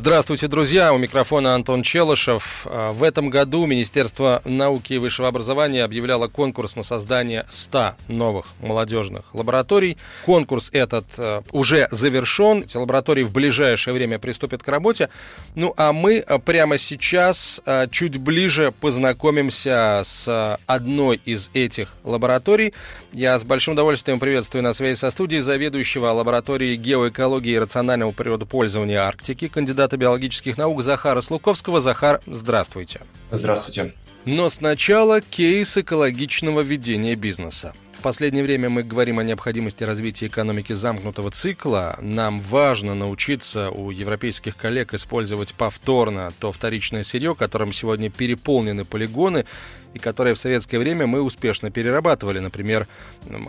[0.00, 0.94] Здравствуйте, друзья!
[0.94, 2.66] У микрофона Антон Челышев.
[2.70, 8.46] А, в этом году Министерство науки и высшего образования объявляло конкурс на создание 100 новых
[8.62, 9.98] молодежных лабораторий.
[10.24, 12.62] Конкурс этот а, уже завершен.
[12.62, 15.10] Эти лаборатории в ближайшее время приступят к работе.
[15.54, 17.60] Ну а мы а, прямо сейчас
[17.90, 22.72] чуть ближе познакомимся с одной из этих лабораторий.
[23.12, 29.02] Я с большим удовольствием приветствую на связи со студией заведующего лабораторией геоэкологии и рационального природопользования
[29.02, 31.80] Арктики, кандидата кандидата биологических наук Захара Слуковского.
[31.80, 33.00] Захар, здравствуйте.
[33.32, 33.92] Здравствуйте.
[34.24, 37.72] Но сначала кейс экологичного ведения бизнеса.
[37.98, 41.98] В последнее время мы говорим о необходимости развития экономики замкнутого цикла.
[42.00, 49.44] Нам важно научиться у европейских коллег использовать повторно то вторичное сырье, которым сегодня переполнены полигоны,
[49.92, 52.86] и которое в советское время мы успешно перерабатывали, например,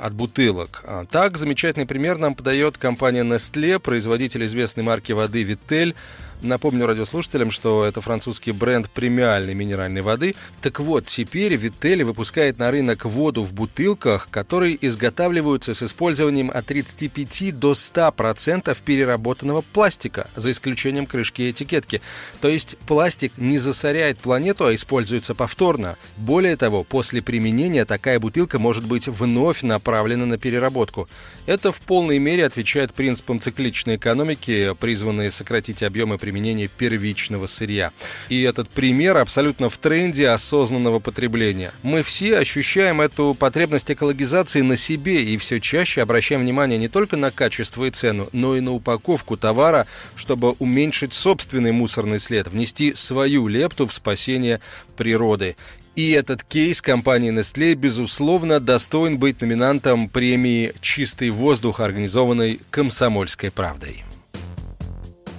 [0.01, 0.83] от бутылок.
[0.85, 5.95] А так, замечательный пример нам подает компания Nestle, производитель известной марки воды Vitel,
[6.41, 10.33] Напомню радиослушателям, что это французский бренд премиальной минеральной воды.
[10.63, 16.65] Так вот, теперь Вителли выпускает на рынок воду в бутылках, которые изготавливаются с использованием от
[16.65, 22.01] 35 до 100% переработанного пластика, за исключением крышки и этикетки.
[22.41, 25.95] То есть пластик не засоряет планету, а используется повторно.
[26.17, 31.07] Более того, после применения такая бутылка может быть вновь направлена на переработку.
[31.45, 37.91] Это в полной мере отвечает принципам цикличной экономики, призванные сократить объемы применения применения первичного сырья.
[38.29, 41.73] И этот пример абсолютно в тренде осознанного потребления.
[41.83, 47.17] Мы все ощущаем эту потребность экологизации на себе и все чаще обращаем внимание не только
[47.17, 52.93] на качество и цену, но и на упаковку товара, чтобы уменьшить собственный мусорный след, внести
[52.93, 54.61] свою лепту в спасение
[54.95, 55.57] природы.
[55.97, 64.05] И этот кейс компании Nestle, безусловно, достоин быть номинантом премии «Чистый воздух», организованной «Комсомольской правдой».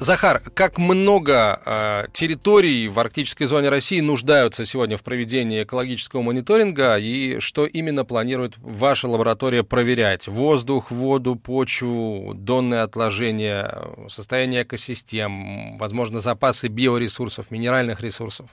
[0.03, 6.99] Захар, как много э, территорий в арктической зоне России нуждаются сегодня в проведении экологического мониторинга
[6.99, 10.27] и что именно планирует ваша лаборатория проверять?
[10.27, 18.51] Воздух, воду, почву, донные отложения, состояние экосистем, возможно, запасы биоресурсов, минеральных ресурсов?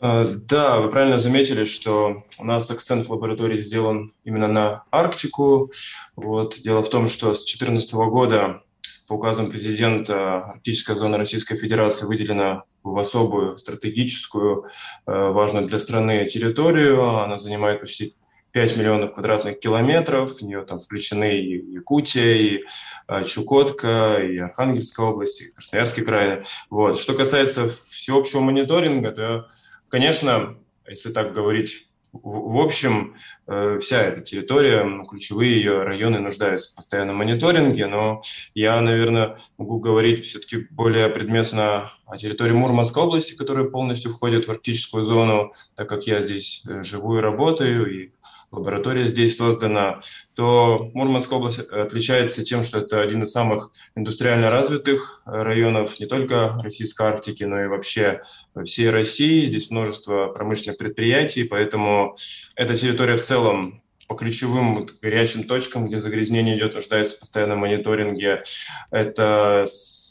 [0.00, 5.70] Э, да, вы правильно заметили, что у нас акцент в лаборатории сделан именно на Арктику.
[6.16, 6.58] Вот.
[6.58, 8.62] Дело в том, что с 2014 года
[9.06, 14.64] по указам президента арктическая зона Российской Федерации выделена в особую стратегическую,
[15.06, 17.20] э, важную для страны территорию.
[17.20, 18.14] Она занимает почти
[18.52, 20.36] 5 миллионов квадратных километров.
[20.36, 22.64] В нее там включены и Якутия, и
[23.08, 26.44] э, Чукотка, и Архангельская область, и Красноярский край.
[26.70, 26.98] Вот.
[26.98, 29.48] Что касается всеобщего мониторинга, то,
[29.88, 33.14] конечно, если так говорить в общем,
[33.46, 38.20] э, вся эта территория, ключевые ее районы нуждаются в постоянном мониторинге, но
[38.54, 44.50] я, наверное, могу говорить все-таки более предметно о территории Мурманской области, которая полностью входит в
[44.50, 48.10] арктическую зону, так как я здесь э, живу и работаю, и
[48.52, 50.00] лаборатория здесь создана,
[50.34, 56.58] то Мурманская область отличается тем, что это один из самых индустриально развитых районов не только
[56.62, 58.22] Российской Арктики, но и вообще
[58.64, 59.46] всей России.
[59.46, 62.14] Здесь множество промышленных предприятий, поэтому
[62.54, 68.42] эта территория в целом по ключевым горячим точкам, где загрязнение идет, нуждается в постоянном мониторинге.
[68.90, 69.64] Это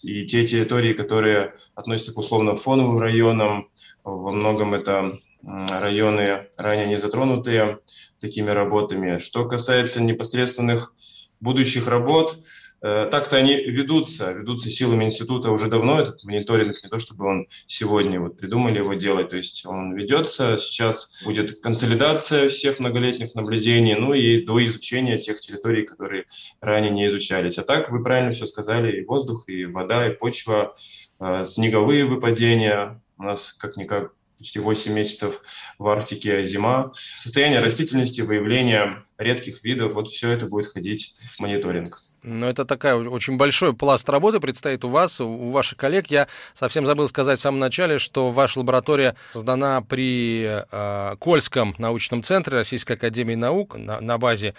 [0.04, 3.70] и те территории, которые относятся к условно фоновым районам.
[4.04, 7.80] Во многом это районы ранее не затронутые
[8.22, 9.18] такими работами.
[9.18, 10.94] Что касается непосредственных
[11.42, 12.38] будущих работ,
[12.82, 17.48] э, так-то они ведутся, ведутся силами института уже давно, этот мониторинг, не то чтобы он
[17.66, 23.96] сегодня вот придумали его делать, то есть он ведется, сейчас будет консолидация всех многолетних наблюдений,
[23.96, 26.26] ну и до изучения тех территорий, которые
[26.62, 27.58] ранее не изучались.
[27.58, 30.76] А так, вы правильно все сказали, и воздух, и вода, и почва,
[31.20, 35.42] э, снеговые выпадения, у нас как-никак почти 8 месяцев
[35.78, 36.92] в Арктике зима.
[37.20, 42.02] Состояние растительности, выявление редких видов, вот все это будет ходить мониторинг.
[42.24, 46.08] Ну, это такая очень большой пласт работы предстоит у вас, у ваших коллег.
[46.08, 52.24] Я совсем забыл сказать в самом начале, что ваша лаборатория создана при э, Кольском научном
[52.24, 54.54] центре Российской Академии Наук на, на базе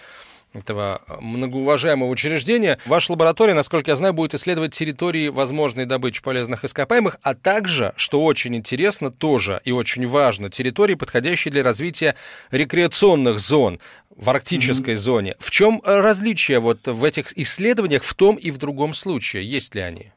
[0.53, 2.77] этого э, многоуважаемого учреждения.
[2.85, 8.23] Ваша лаборатория, насколько я знаю, будет исследовать территории возможной добычи полезных ископаемых, а также, что
[8.23, 12.15] очень интересно тоже и очень важно, территории, подходящие для развития
[12.51, 13.79] рекреационных зон.
[14.15, 14.97] в арктической mm-hmm.
[14.97, 15.35] зоне.
[15.39, 19.43] В чем различие вот в этих исследованиях в том и в другом случае?
[19.43, 20.11] Есть ли они?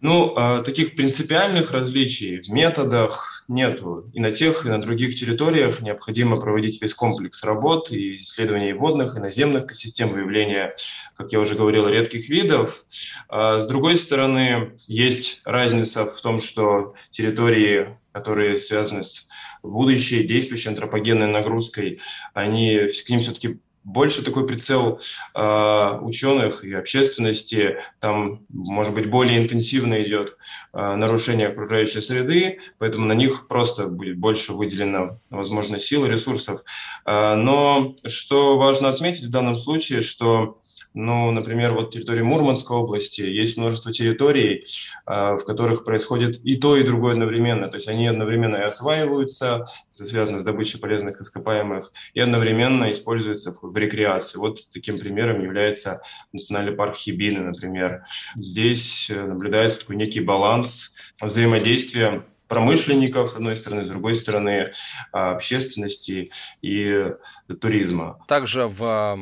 [0.00, 4.10] Ну, а, таких принципиальных различий в методах нету.
[4.12, 9.16] И на тех, и на других территориях необходимо проводить весь комплекс работ и исследований водных
[9.16, 10.74] и наземных экосистем, выявления,
[11.16, 12.84] как я уже говорил, редких видов.
[13.28, 19.28] А с другой стороны, есть разница в том, что территории, которые связаны с
[19.62, 22.00] будущей действующей антропогенной нагрузкой,
[22.34, 25.00] они, к ним все-таки больше такой прицел
[25.34, 30.36] э, ученых и общественности, там, может быть, более интенсивно идет
[30.72, 36.62] э, нарушение окружающей среды, поэтому на них просто будет больше выделено, возможно, сил и ресурсов.
[37.06, 40.60] Э, но что важно отметить в данном случае, что
[40.92, 44.64] ну, например, вот территории Мурманской области есть множество территорий,
[45.06, 47.68] а, в которых происходит и то, и другое одновременно.
[47.68, 53.54] То есть они одновременно и осваиваются, это связано с добычей полезных ископаемых, и одновременно используются
[53.62, 54.38] в рекреации.
[54.38, 56.02] Вот таким примером является
[56.32, 58.04] национальный парк Хибины, например.
[58.34, 64.72] Здесь э, наблюдается такой некий баланс взаимодействия промышленников, с одной стороны, с другой стороны,
[65.12, 67.12] а, общественности и
[67.60, 68.18] туризма.
[68.26, 69.16] Также в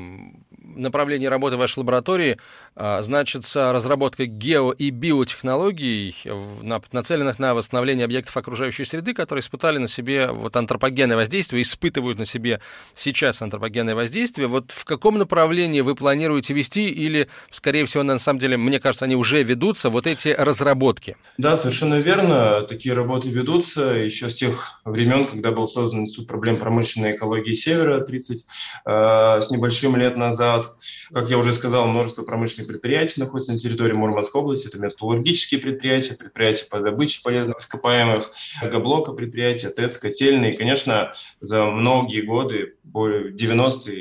[0.50, 2.38] направлении работы вашей лаборатории
[2.80, 6.14] а, значится разработка гео- и биотехнологий,
[6.92, 12.24] нацеленных на восстановление объектов окружающей среды, которые испытали на себе вот антропогенное воздействие, испытывают на
[12.24, 12.60] себе
[12.94, 14.46] сейчас антропогенное воздействие.
[14.46, 19.06] Вот в каком направлении вы планируете вести или, скорее всего, на самом деле, мне кажется,
[19.06, 21.16] они уже ведутся, вот эти разработки?
[21.36, 22.62] Да, совершенно верно.
[22.62, 28.02] Такие работы ведутся еще с тех времен, когда был создан Институт проблем промышленной экологии Севера
[28.02, 28.44] 30
[28.86, 30.76] э, с небольшим лет назад.
[31.12, 34.68] Как я уже сказал, множество промышленных предприятий находится на территории Мурманской области.
[34.68, 38.30] Это металлургические предприятия, предприятия по добыче полезных ископаемых,
[38.62, 40.54] энергоблока предприятия, ТЭЦ, котельные.
[40.54, 43.92] И, конечно, за многие годы, 90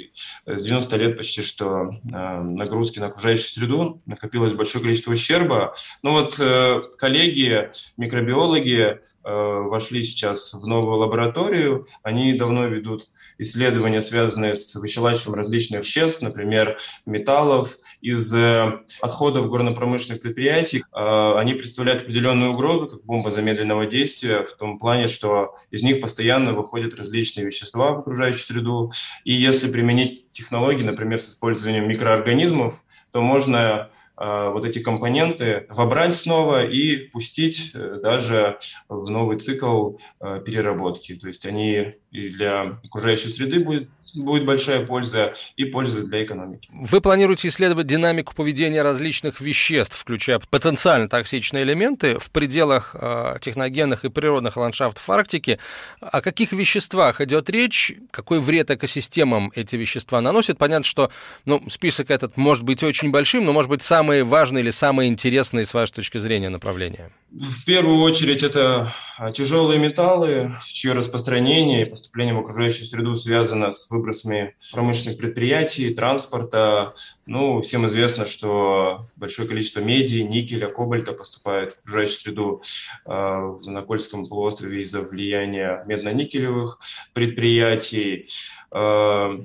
[0.45, 5.73] с 90 лет почти, что э, нагрузки на окружающую среду, накопилось большое количество ущерба.
[6.03, 8.99] Ну вот э, коллеги, микробиологи,
[9.29, 11.85] Э, вошли сейчас в новую лабораторию.
[12.01, 18.56] Они давно ведут исследования, связанные с вычелачиванием различных веществ, например, металлов из э,
[19.01, 20.83] отходов горно-промышленных предприятий.
[20.93, 26.01] Э, они представляют определенную угрозу, как бомба замедленного действия, в том плане, что из них
[26.01, 28.91] постоянно выходят различные вещества в окружающую среду.
[29.23, 33.89] И если применить технологии, например, с использованием микроорганизмов, то можно
[34.19, 38.57] а, вот эти компоненты вобрать снова и пустить э, даже
[38.89, 41.13] в новый цикл э, переработки.
[41.13, 46.69] То есть они и для окружающей среды будут будет большая польза и польза для экономики.
[46.71, 54.05] Вы планируете исследовать динамику поведения различных веществ, включая потенциально токсичные элементы в пределах э, техногенных
[54.05, 55.59] и природных ландшафтов Арктики.
[55.99, 57.93] О каких веществах идет речь?
[58.11, 60.57] Какой вред экосистемам эти вещества наносят?
[60.57, 61.11] Понятно, что
[61.45, 65.65] ну, список этот может быть очень большим, но может быть самые важные или самые интересные
[65.65, 67.11] с вашей точки зрения направления.
[67.29, 73.73] В первую очередь это а, тяжелые металлы, чье распространение и поступление в окружающую среду связано
[73.73, 76.95] с выбросами промышленных предприятий, транспорта.
[77.25, 82.61] Ну, всем известно, что большое количество меди, никеля, кобальта поступает в окружающую среду
[83.05, 86.79] э, на Кольском полуострове из-за влияния медно-никелевых
[87.11, 88.29] предприятий.
[88.71, 89.37] Э,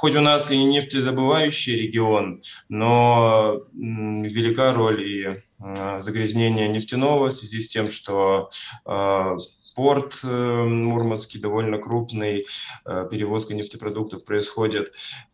[0.00, 7.60] хоть у нас и нефтедобывающий регион, но велика роль и Э, загрязнения нефтяного в связи
[7.60, 8.50] с тем, что
[8.86, 9.36] э,
[9.74, 12.46] порт э, Мурманский довольно крупный,
[12.84, 14.92] перевозка нефтепродуктов происходит.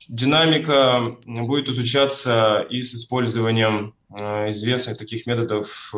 [0.09, 5.92] Динамика будет изучаться и с использованием известных таких методов,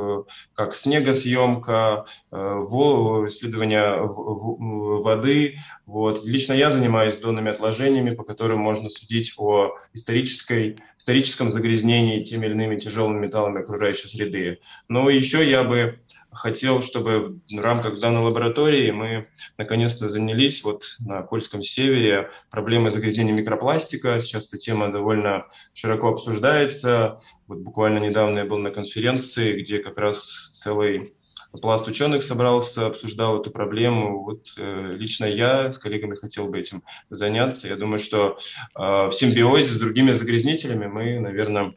[0.54, 5.58] как снегосъемка, исследование воды.
[5.85, 6.25] Вот.
[6.25, 12.54] Лично я занимаюсь донными отложениями, по которым можно судить о исторической, историческом загрязнении теми или
[12.54, 14.61] иными тяжелыми металлами окружающей среды.
[14.88, 16.00] Но еще я бы
[16.37, 19.28] хотел, чтобы в рамках данной лаборатории мы
[19.59, 24.21] наконец-то занялись вот на Кольском севере проблемой загрязнения микропластика.
[24.21, 27.21] Сейчас эта тема довольно широко обсуждается.
[27.47, 31.14] Вот буквально недавно я был на конференции, где как раз целый
[31.61, 34.23] пласт ученых собрался, обсуждал эту проблему.
[34.23, 37.69] Вот э, лично я с коллегами хотел бы этим заняться.
[37.69, 38.38] Я думаю, что
[38.75, 41.75] э, в симбиозе с другими загрязнителями мы, наверное,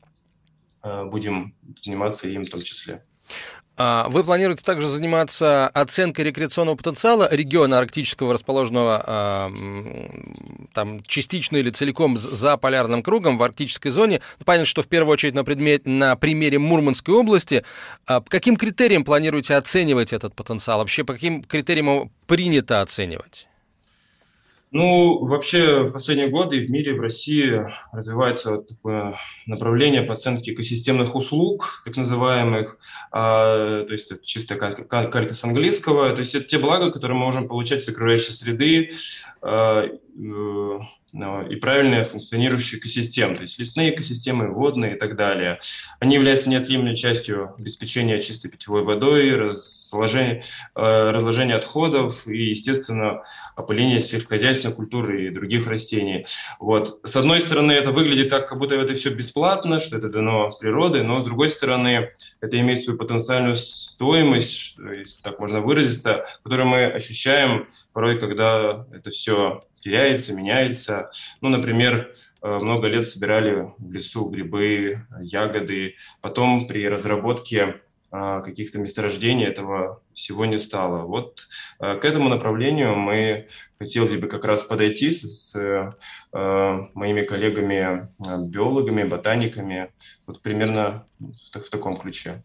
[0.83, 3.03] э, будем заниматься им в том числе.
[3.81, 9.53] А, вы планируете также заниматься оценкой рекреационного потенциала региона арктического, расположенного а,
[10.73, 14.19] там, частично или целиком за полярным кругом в арктической зоне.
[14.37, 17.63] Ну, понятно, что в первую очередь на, предмет, на примере Мурманской области.
[18.05, 20.79] А, каким критериям планируете оценивать этот потенциал?
[20.79, 23.47] Вообще, по каким критериям его принято оценивать?
[24.71, 29.15] Ну, вообще в последние годы в мире, в России развивается такое
[29.47, 32.77] направление по оценке экосистемных услуг, так называемых,
[33.11, 37.25] а, то есть это чистая калька с английского, то есть это те блага, которые мы
[37.25, 38.91] можем получать из окружающей среды,
[39.41, 40.79] а, э,
[41.13, 45.59] и правильная функционирующая экосистема, то есть лесные экосистемы, водные и так далее.
[45.99, 50.43] Они являются неотъемлемой частью обеспечения чистой питьевой водой, разложения,
[50.75, 53.23] э, разложения отходов и, естественно,
[53.55, 56.25] опыления сельскохозяйственной культуры и других растений.
[56.59, 56.99] Вот.
[57.03, 61.03] С одной стороны, это выглядит так, как будто это все бесплатно, что это дано природой,
[61.03, 62.11] но с другой стороны,
[62.41, 69.09] это имеет свою потенциальную стоимость, если так можно выразиться, которую мы ощущаем порой, когда это
[69.09, 71.09] все теряется, меняется.
[71.41, 75.95] Ну, например, э, много лет собирали в лесу грибы, ягоды.
[76.21, 77.81] Потом при разработке
[78.11, 81.05] э, каких-то месторождений этого всего не стало.
[81.05, 81.47] Вот
[81.79, 83.47] э, к этому направлению мы
[83.79, 85.95] хотели бы как раз подойти с, с
[86.31, 89.91] моими коллегами-биологами, ботаниками,
[90.27, 92.43] вот примерно в, в таком ключе.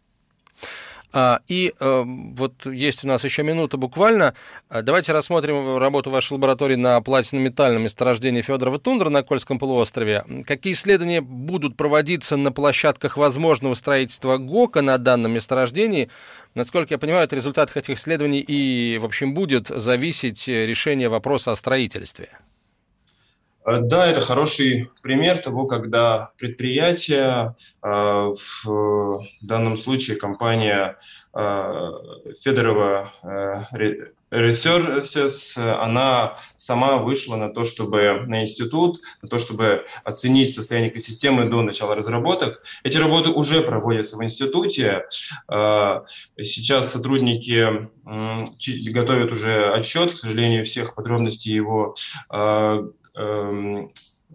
[1.16, 4.34] А, и э, вот есть у нас еще минута буквально.
[4.68, 10.24] А, давайте рассмотрим работу вашей лаборатории на платинометальном месторождении Федорова тундра на Кольском полуострове.
[10.44, 16.10] Какие исследования будут проводиться на площадках возможного строительства ГОКа на данном месторождении?
[16.56, 21.56] Насколько я понимаю, от результатов этих исследований и, в общем, будет зависеть решение вопроса о
[21.56, 22.30] строительстве.
[23.64, 30.98] Э, да, это хороший пример того, когда предприятие, э, в данном случае компания
[31.34, 31.90] э,
[32.42, 33.10] Федорова
[34.30, 41.48] Researches, она сама вышла на то, чтобы на институт, на то, чтобы оценить состояние экосистемы
[41.48, 42.62] до начала разработок.
[42.82, 45.04] Эти работы уже проводятся в институте.
[45.48, 47.88] Сейчас сотрудники
[48.90, 51.94] готовят уже отчет, к сожалению, всех подробностей его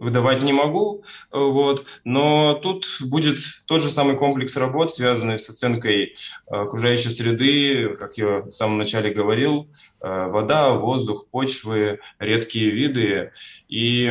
[0.00, 6.04] выдавать не могу, вот, но тут будет тот же самый комплекс работ, связанный с оценкой
[6.04, 9.68] э, окружающей среды, как я в самом начале говорил,
[10.00, 13.32] э, вода, воздух, почвы, редкие виды.
[13.68, 14.10] И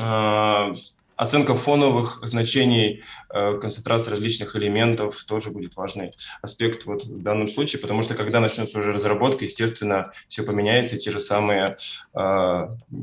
[0.00, 0.74] э,
[1.22, 7.80] Оценка фоновых значений э, концентрации различных элементов тоже будет важный аспект вот в данном случае,
[7.80, 11.76] потому что когда начнется уже разработка, естественно, все поменяется, и те же самые
[12.12, 12.18] э,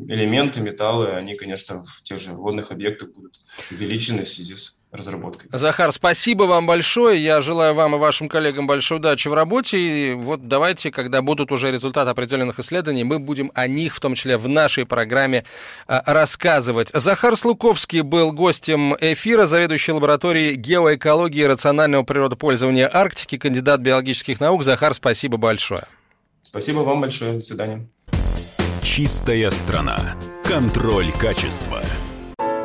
[0.09, 3.39] элементы, металлы, они, конечно, в тех же водных объектах будут
[3.71, 5.49] увеличены в связи с разработкой.
[5.51, 7.23] Захар, спасибо вам большое.
[7.23, 9.77] Я желаю вам и вашим коллегам большой удачи в работе.
[9.77, 14.15] И вот давайте, когда будут уже результаты определенных исследований, мы будем о них, в том
[14.15, 15.45] числе в нашей программе,
[15.87, 16.89] а, рассказывать.
[16.93, 24.63] Захар Слуковский был гостем эфира, заведующий лабораторией геоэкологии и рационального природопользования Арктики, кандидат биологических наук.
[24.63, 25.85] Захар, спасибо большое.
[26.41, 27.33] Спасибо вам большое.
[27.33, 27.87] До свидания.
[28.81, 30.15] Чистая страна.
[30.43, 31.83] Контроль качества.